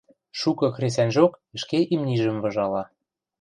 [0.39, 2.83] Шукы хресӓньжок ӹшке имнижӹм выжала